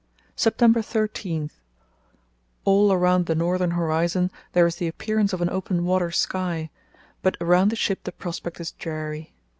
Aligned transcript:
"September 0.35 0.81
13.—All 0.81 2.91
around 2.91 3.27
the 3.27 3.35
northern 3.35 3.69
horizon 3.69 4.31
there 4.53 4.65
is 4.65 4.77
the 4.77 4.87
appearance 4.87 5.31
of 5.31 5.41
an 5.41 5.49
open 5.51 5.85
water 5.85 6.09
sky, 6.09 6.71
but 7.21 7.37
around 7.39 7.69
the 7.69 7.75
ship 7.75 8.03
the 8.03 8.11
prospect 8.11 8.59
is 8.59 8.71
dreary. 8.71 9.31